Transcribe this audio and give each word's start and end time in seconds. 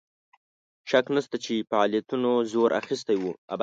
شک 0.89 1.05
نسته 1.15 1.37
چې 1.45 1.53
فعالیتونو 1.69 2.31
زور 2.51 2.69
اخیستی 2.81 3.15
وو. 3.19 3.31